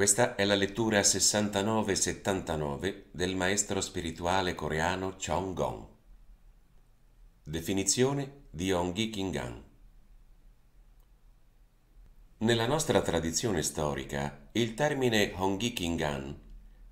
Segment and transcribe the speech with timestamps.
[0.00, 5.86] Questa è la lettura 69-79 del maestro spirituale coreano Chong Gong.
[7.42, 9.62] Definizione di Onghi Kingan.
[12.38, 16.34] Nella nostra tradizione storica, il termine Honghi Kingan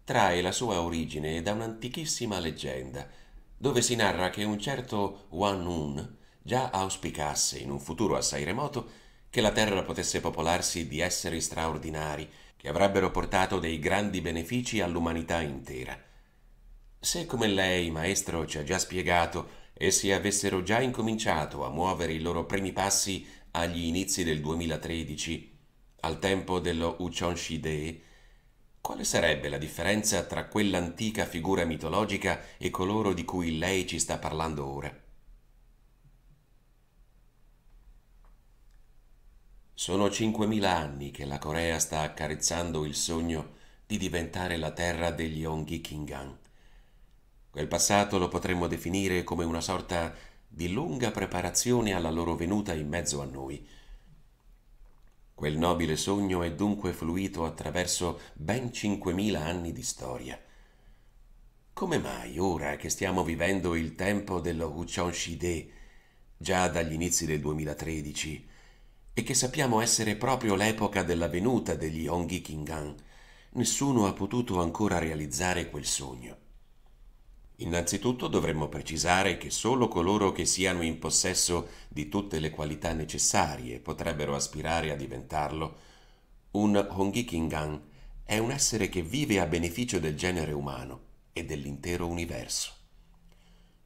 [0.04, 3.08] trae la sua origine da un'antichissima leggenda,
[3.56, 9.06] dove si narra che un certo Wan Un già auspicasse in un futuro assai remoto
[9.30, 15.40] che la terra potesse popolarsi di esseri straordinari che avrebbero portato dei grandi benefici all'umanità
[15.40, 15.96] intera.
[16.98, 22.20] Se come lei, maestro, ci ha già spiegato, essi avessero già incominciato a muovere i
[22.20, 25.56] loro primi passi agli inizi del 2013,
[26.00, 28.00] al tempo dello Uchon Shide,
[28.80, 34.18] quale sarebbe la differenza tra quell'antica figura mitologica e coloro di cui lei ci sta
[34.18, 35.07] parlando ora?
[39.80, 43.52] Sono 5.000 anni che la Corea sta accarezzando il sogno
[43.86, 46.36] di diventare la terra degli Onghi Kingan.
[47.48, 50.12] Quel passato lo potremmo definire come una sorta
[50.48, 53.64] di lunga preparazione alla loro venuta in mezzo a noi.
[55.32, 60.42] Quel nobile sogno è dunque fluito attraverso ben 5.000 anni di storia.
[61.72, 65.70] Come mai ora che stiamo vivendo il tempo dello Huchon Shide,
[66.36, 68.56] già dagli inizi del 2013,
[69.18, 72.94] e che sappiamo essere proprio l'epoca della venuta degli Onghi Kingan,
[73.54, 76.36] nessuno ha potuto ancora realizzare quel sogno.
[77.56, 83.80] Innanzitutto dovremmo precisare che solo coloro che siano in possesso di tutte le qualità necessarie
[83.80, 85.76] potrebbero aspirare a diventarlo.
[86.52, 87.82] Un Honghi Kingan
[88.22, 91.00] è un essere che vive a beneficio del genere umano
[91.32, 92.70] e dell'intero universo.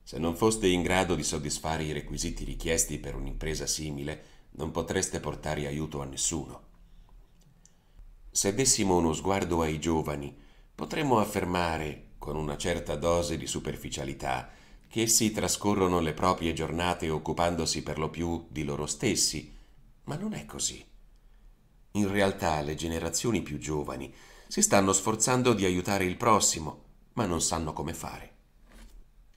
[0.02, 5.20] Se non foste in grado di soddisfare i requisiti richiesti per un'impresa simile, non potreste
[5.20, 6.70] portare aiuto a nessuno.
[8.30, 10.34] Se dessimo uno sguardo ai giovani,
[10.74, 14.50] potremmo affermare, con una certa dose di superficialità,
[14.88, 19.54] che essi trascorrono le proprie giornate occupandosi per lo più di loro stessi,
[20.04, 20.84] ma non è così.
[21.92, 24.12] In realtà le generazioni più giovani
[24.48, 26.84] si stanno sforzando di aiutare il prossimo,
[27.14, 28.31] ma non sanno come fare.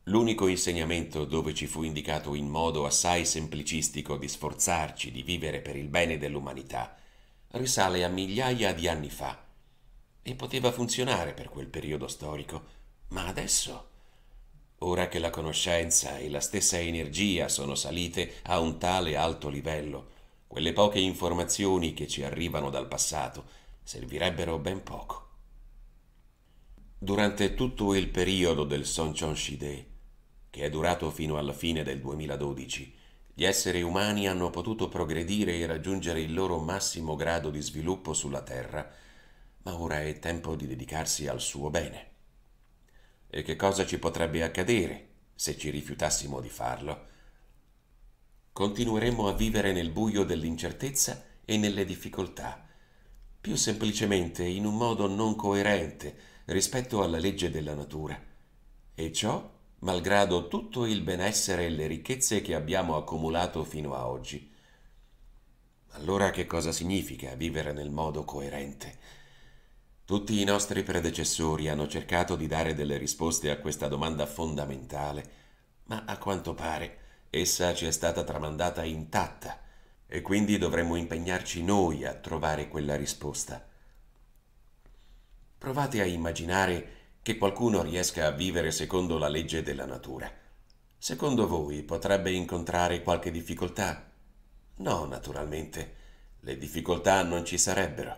[0.09, 5.75] L'unico insegnamento dove ci fu indicato in modo assai semplicistico di sforzarci di vivere per
[5.75, 6.95] il bene dell'umanità
[7.51, 9.43] risale a migliaia di anni fa
[10.21, 12.63] e poteva funzionare per quel periodo storico,
[13.09, 13.89] ma adesso,
[14.79, 20.09] ora che la conoscenza e la stessa energia sono salite a un tale alto livello,
[20.45, 23.45] quelle poche informazioni che ci arrivano dal passato
[23.81, 25.29] servirebbero ben poco.
[26.95, 29.93] Durante tutto il periodo del Sonchon Shide,
[30.55, 32.95] che è durato fino alla fine del 2012,
[33.33, 38.41] gli esseri umani hanno potuto progredire e raggiungere il loro massimo grado di sviluppo sulla
[38.41, 38.89] Terra,
[39.63, 42.09] ma ora è tempo di dedicarsi al suo bene.
[43.29, 47.07] E che cosa ci potrebbe accadere se ci rifiutassimo di farlo?
[48.53, 52.65] Continueremmo a vivere nel buio dell'incertezza e nelle difficoltà,
[53.41, 58.17] più semplicemente in un modo non coerente rispetto alla legge della natura.
[58.97, 59.51] E ciò
[59.85, 64.51] malgrado tutto il benessere e le ricchezze che abbiamo accumulato fino a oggi.
[65.89, 68.97] Allora che cosa significa vivere nel modo coerente?
[70.03, 75.31] Tutti i nostri predecessori hanno cercato di dare delle risposte a questa domanda fondamentale,
[75.83, 76.97] ma a quanto pare
[77.29, 79.61] essa ci è stata tramandata intatta
[80.07, 83.63] e quindi dovremmo impegnarci noi a trovare quella risposta.
[85.59, 90.31] Provate a immaginare che qualcuno riesca a vivere secondo la legge della natura.
[90.95, 94.11] Secondo voi potrebbe incontrare qualche difficoltà?
[94.75, 95.95] No, naturalmente.
[96.41, 98.15] Le difficoltà non ci sarebbero.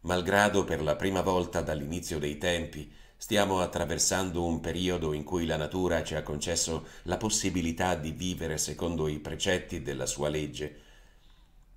[0.00, 5.56] Malgrado per la prima volta dall'inizio dei tempi stiamo attraversando un periodo in cui la
[5.56, 10.80] natura ci ha concesso la possibilità di vivere secondo i precetti della sua legge,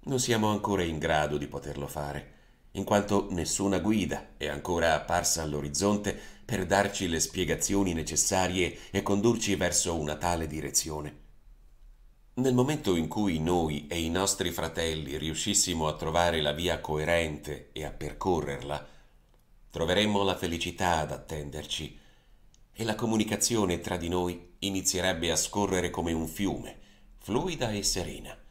[0.02, 2.33] non siamo ancora in grado di poterlo fare
[2.75, 9.56] in quanto nessuna guida è ancora apparsa all'orizzonte per darci le spiegazioni necessarie e condurci
[9.56, 11.22] verso una tale direzione.
[12.36, 17.70] Nel momento in cui noi e i nostri fratelli riuscissimo a trovare la via coerente
[17.74, 18.88] e a percorrerla,
[19.70, 22.00] troveremmo la felicità ad attenderci
[22.74, 26.80] e la comunicazione tra di noi inizierebbe a scorrere come un fiume,
[27.20, 28.43] fluida e serena.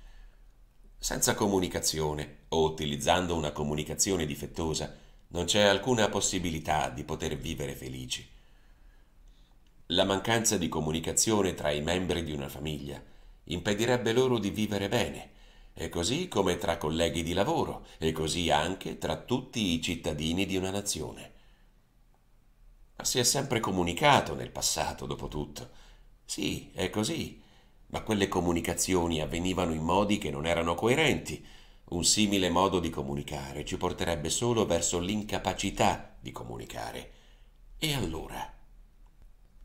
[1.02, 4.96] Senza comunicazione o utilizzando una comunicazione difettosa
[5.30, 8.24] non c'è alcuna possibilità di poter vivere felici.
[9.86, 13.02] La mancanza di comunicazione tra i membri di una famiglia
[13.46, 15.30] impedirebbe loro di vivere bene
[15.74, 20.56] e così come tra colleghi di lavoro, e così anche tra tutti i cittadini di
[20.56, 21.32] una nazione.
[22.94, 25.68] Ma si è sempre comunicato nel passato, dopo tutto.
[26.24, 27.41] Sì, è così,
[27.92, 31.44] ma quelle comunicazioni avvenivano in modi che non erano coerenti.
[31.90, 37.10] Un simile modo di comunicare ci porterebbe solo verso l'incapacità di comunicare.
[37.78, 38.50] E allora?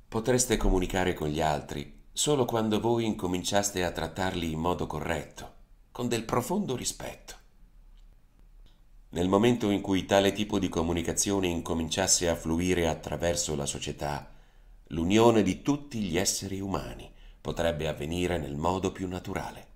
[0.10, 5.54] Potreste comunicare con gli altri solo quando voi incominciaste a trattarli in modo corretto,
[5.92, 7.36] con del profondo rispetto.
[9.10, 14.34] Nel momento in cui tale tipo di comunicazione incominciasse a fluire attraverso la società,
[14.88, 17.16] l'unione di tutti gli esseri umani
[17.48, 19.67] potrebbe avvenire nel modo più naturale.